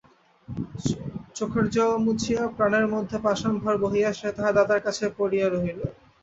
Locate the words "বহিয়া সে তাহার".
3.83-4.53